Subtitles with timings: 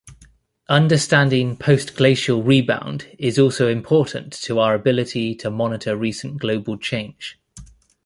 [0.67, 7.37] Understanding postglacial rebound is also important to our ability to monitor recent global change.